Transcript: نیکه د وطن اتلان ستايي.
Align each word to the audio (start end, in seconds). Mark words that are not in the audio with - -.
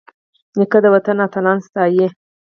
نیکه 0.57 0.79
د 0.83 0.85
وطن 0.95 1.17
اتلان 1.25 1.57
ستايي. 1.67 2.07